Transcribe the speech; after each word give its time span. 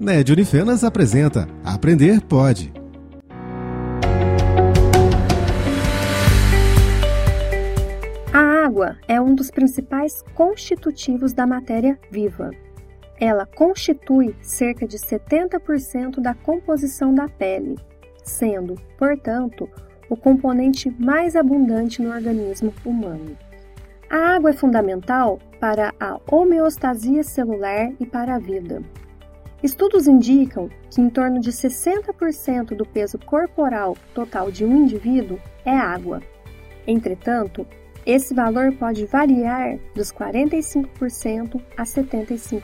Ned 0.00 0.32
Unifenas 0.32 0.82
apresenta 0.82 1.46
Aprender 1.62 2.22
Pode. 2.22 2.72
A 8.32 8.64
água 8.64 8.96
é 9.06 9.20
um 9.20 9.34
dos 9.34 9.50
principais 9.50 10.22
constitutivos 10.34 11.34
da 11.34 11.46
matéria 11.46 11.98
viva. 12.10 12.50
Ela 13.20 13.44
constitui 13.44 14.34
cerca 14.40 14.86
de 14.86 14.96
70% 14.96 16.18
da 16.18 16.32
composição 16.32 17.14
da 17.14 17.28
pele, 17.28 17.76
sendo, 18.24 18.76
portanto, 18.96 19.68
o 20.08 20.16
componente 20.16 20.88
mais 20.98 21.36
abundante 21.36 22.00
no 22.00 22.10
organismo 22.10 22.72
humano. 22.86 23.36
A 24.08 24.34
água 24.34 24.48
é 24.48 24.54
fundamental 24.54 25.38
para 25.60 25.92
a 26.00 26.18
homeostasia 26.26 27.22
celular 27.22 27.92
e 28.00 28.06
para 28.06 28.36
a 28.36 28.38
vida. 28.38 28.82
Estudos 29.62 30.06
indicam 30.06 30.70
que 30.90 31.00
em 31.00 31.10
torno 31.10 31.38
de 31.38 31.50
60% 31.50 32.74
do 32.74 32.86
peso 32.86 33.18
corporal 33.18 33.96
total 34.14 34.50
de 34.50 34.64
um 34.64 34.84
indivíduo 34.84 35.38
é 35.64 35.76
água. 35.76 36.22
Entretanto, 36.86 37.66
esse 38.06 38.32
valor 38.34 38.72
pode 38.72 39.04
variar 39.04 39.78
dos 39.94 40.10
45% 40.10 41.60
a 41.76 41.82
75%. 41.82 42.62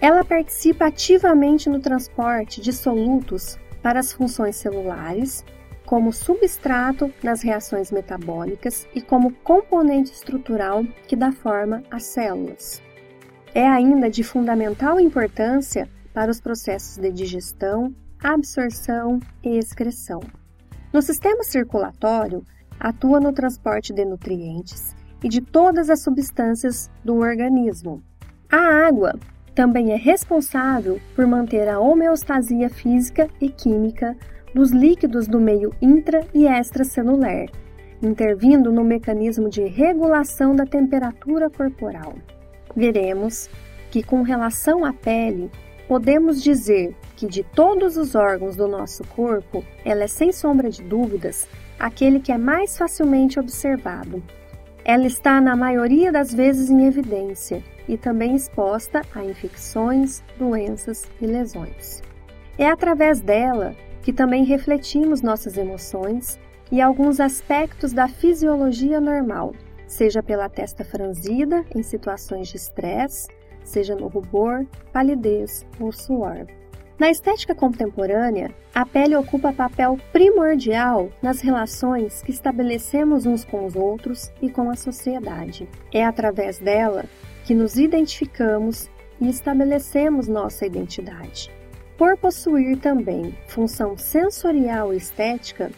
Ela 0.00 0.24
participa 0.24 0.86
ativamente 0.86 1.70
no 1.70 1.80
transporte 1.80 2.60
de 2.60 2.72
solutos 2.72 3.56
para 3.80 4.00
as 4.00 4.12
funções 4.12 4.56
celulares 4.56 5.44
como 5.86 6.12
substrato 6.12 7.12
nas 7.22 7.42
reações 7.42 7.92
metabólicas 7.92 8.88
e 8.92 9.00
como 9.00 9.32
componente 9.44 10.12
estrutural 10.12 10.84
que 11.06 11.14
dá 11.14 11.30
forma 11.30 11.84
às 11.88 12.02
células. 12.02 12.82
É 13.56 13.66
ainda 13.66 14.10
de 14.10 14.22
fundamental 14.22 15.00
importância 15.00 15.88
para 16.12 16.30
os 16.30 16.38
processos 16.38 16.98
de 16.98 17.10
digestão, 17.10 17.94
absorção 18.22 19.18
e 19.42 19.56
excreção. 19.56 20.20
No 20.92 21.00
sistema 21.00 21.42
circulatório, 21.42 22.44
atua 22.78 23.18
no 23.18 23.32
transporte 23.32 23.94
de 23.94 24.04
nutrientes 24.04 24.94
e 25.24 25.28
de 25.30 25.40
todas 25.40 25.88
as 25.88 26.02
substâncias 26.02 26.90
do 27.02 27.16
organismo. 27.16 28.02
A 28.52 28.86
água 28.86 29.18
também 29.54 29.90
é 29.90 29.96
responsável 29.96 31.00
por 31.14 31.26
manter 31.26 31.66
a 31.66 31.80
homeostasia 31.80 32.68
física 32.68 33.26
e 33.40 33.48
química 33.48 34.14
dos 34.54 34.70
líquidos 34.70 35.26
do 35.26 35.40
meio 35.40 35.74
intra 35.80 36.20
e 36.34 36.46
extracelular, 36.46 37.46
intervindo 38.02 38.70
no 38.70 38.84
mecanismo 38.84 39.48
de 39.48 39.62
regulação 39.64 40.54
da 40.54 40.66
temperatura 40.66 41.48
corporal. 41.48 42.16
Veremos 42.76 43.48
que, 43.90 44.02
com 44.02 44.20
relação 44.20 44.84
à 44.84 44.92
pele, 44.92 45.50
podemos 45.88 46.42
dizer 46.42 46.94
que 47.16 47.26
de 47.26 47.42
todos 47.42 47.96
os 47.96 48.14
órgãos 48.14 48.54
do 48.54 48.68
nosso 48.68 49.02
corpo, 49.04 49.64
ela 49.84 50.04
é 50.04 50.06
sem 50.06 50.30
sombra 50.30 50.68
de 50.68 50.82
dúvidas 50.82 51.48
aquele 51.78 52.20
que 52.20 52.30
é 52.30 52.38
mais 52.38 52.76
facilmente 52.76 53.40
observado. 53.40 54.22
Ela 54.84 55.06
está, 55.06 55.40
na 55.40 55.56
maioria 55.56 56.12
das 56.12 56.32
vezes, 56.32 56.70
em 56.70 56.86
evidência 56.86 57.62
e 57.88 57.96
também 57.96 58.34
exposta 58.34 59.02
a 59.14 59.24
infecções, 59.24 60.22
doenças 60.38 61.04
e 61.20 61.26
lesões. 61.26 62.02
É 62.58 62.68
através 62.68 63.20
dela 63.20 63.74
que 64.02 64.12
também 64.12 64.44
refletimos 64.44 65.22
nossas 65.22 65.56
emoções 65.56 66.38
e 66.70 66.80
alguns 66.80 67.20
aspectos 67.20 67.92
da 67.92 68.08
fisiologia 68.08 69.00
normal, 69.00 69.54
seja 69.86 70.22
pela 70.22 70.48
testa 70.48 70.84
franzida 70.84 71.64
em 71.74 71.82
situações 71.82 72.48
de 72.48 72.56
estresse, 72.56 73.28
seja 73.64 73.94
no 73.94 74.08
rubor, 74.08 74.66
palidez 74.92 75.66
ou 75.80 75.92
suor. 75.92 76.46
Na 76.98 77.10
estética 77.10 77.54
contemporânea, 77.54 78.54
a 78.74 78.86
pele 78.86 79.14
ocupa 79.16 79.52
papel 79.52 79.98
primordial 80.12 81.10
nas 81.20 81.42
relações 81.42 82.22
que 82.22 82.30
estabelecemos 82.30 83.26
uns 83.26 83.44
com 83.44 83.66
os 83.66 83.76
outros 83.76 84.32
e 84.40 84.48
com 84.48 84.70
a 84.70 84.74
sociedade. 84.74 85.68
É 85.92 86.02
através 86.02 86.58
dela 86.58 87.04
que 87.44 87.54
nos 87.54 87.76
identificamos 87.76 88.88
e 89.20 89.28
estabelecemos 89.28 90.26
nossa 90.26 90.64
identidade. 90.64 91.50
Por 91.98 92.16
possuir 92.16 92.78
também 92.78 93.36
função 93.46 93.96
sensorial 93.96 94.92
e 94.92 94.96
estética, 94.96 95.70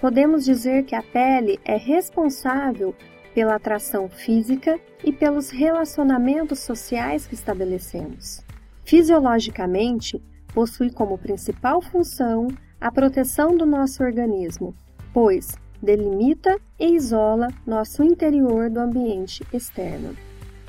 podemos 0.00 0.44
dizer 0.44 0.84
que 0.84 0.94
a 0.94 1.02
pele 1.02 1.60
é 1.66 1.76
responsável 1.76 2.94
pela 3.34 3.56
atração 3.56 4.08
física 4.08 4.78
e 5.04 5.12
pelos 5.12 5.50
relacionamentos 5.50 6.60
sociais 6.60 7.26
que 7.26 7.34
estabelecemos. 7.34 8.42
Fisiologicamente, 8.84 10.22
possui 10.52 10.90
como 10.90 11.18
principal 11.18 11.80
função 11.80 12.48
a 12.80 12.90
proteção 12.90 13.56
do 13.56 13.64
nosso 13.64 14.02
organismo, 14.02 14.74
pois 15.12 15.56
delimita 15.82 16.58
e 16.78 16.94
isola 16.94 17.48
nosso 17.66 18.02
interior 18.02 18.70
do 18.70 18.80
ambiente 18.80 19.44
externo. 19.52 20.14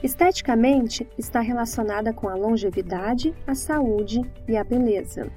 Esteticamente, 0.02 1.08
está 1.18 1.40
relacionada 1.40 2.12
com 2.12 2.28
a 2.28 2.36
longevidade, 2.36 3.34
a 3.48 3.56
saúde 3.56 4.22
e 4.48 4.58
a 4.58 4.64
beleza. 4.64 5.32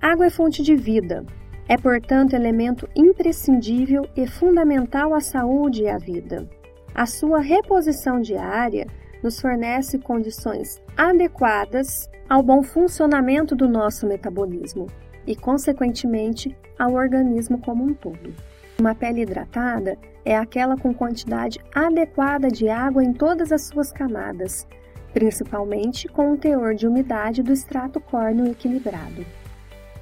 Água 0.00 0.26
é 0.26 0.30
fonte 0.30 0.62
de 0.62 0.74
vida. 0.74 1.26
É, 1.68 1.76
portanto, 1.76 2.32
elemento 2.32 2.88
imprescindível 2.96 4.08
e 4.16 4.26
fundamental 4.26 5.12
à 5.12 5.20
saúde 5.20 5.82
e 5.82 5.88
à 5.88 5.98
vida. 5.98 6.48
A 6.98 7.06
sua 7.06 7.38
reposição 7.38 8.20
diária 8.20 8.84
nos 9.22 9.40
fornece 9.40 10.00
condições 10.00 10.82
adequadas 10.96 12.10
ao 12.28 12.42
bom 12.42 12.60
funcionamento 12.60 13.54
do 13.54 13.68
nosso 13.68 14.04
metabolismo 14.04 14.88
e, 15.24 15.36
consequentemente, 15.36 16.58
ao 16.76 16.94
organismo 16.94 17.56
como 17.60 17.84
um 17.84 17.94
todo. 17.94 18.34
Uma 18.80 18.96
pele 18.96 19.20
hidratada 19.20 19.96
é 20.24 20.36
aquela 20.36 20.76
com 20.76 20.92
quantidade 20.92 21.60
adequada 21.72 22.48
de 22.48 22.68
água 22.68 23.04
em 23.04 23.12
todas 23.12 23.52
as 23.52 23.66
suas 23.66 23.92
camadas, 23.92 24.66
principalmente 25.12 26.08
com 26.08 26.32
o 26.32 26.36
teor 26.36 26.74
de 26.74 26.88
umidade 26.88 27.44
do 27.44 27.52
extrato 27.52 28.00
córneo 28.00 28.50
equilibrado. 28.50 29.24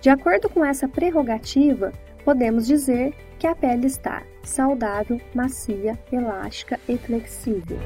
De 0.00 0.08
acordo 0.08 0.48
com 0.48 0.64
essa 0.64 0.88
prerrogativa, 0.88 1.92
podemos 2.26 2.66
dizer 2.66 3.14
que 3.38 3.46
a 3.46 3.54
pele 3.54 3.86
está 3.86 4.24
saudável, 4.42 5.20
macia, 5.32 5.96
elástica 6.10 6.80
e 6.88 6.98
flexível. 6.98 7.78